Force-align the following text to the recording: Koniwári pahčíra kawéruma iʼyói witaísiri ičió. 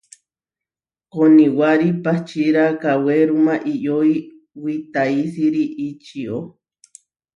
Koniwári 1.13 1.89
pahčíra 2.03 2.63
kawéruma 2.81 3.53
iʼyói 3.73 4.13
witaísiri 4.61 5.63
ičió. 5.87 6.37